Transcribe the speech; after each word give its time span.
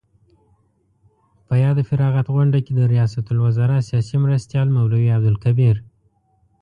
په 1.47 1.53
یاده 1.63 1.83
فراغت 1.89 2.27
غونډه 2.35 2.59
کې 2.65 2.71
د 2.75 2.81
ریاست 2.93 3.25
الوزراء 3.29 3.81
سیاسي 3.89 4.15
مرستیال 4.25 4.67
مولوي 4.75 5.09
عبدالکبیر 5.17 5.75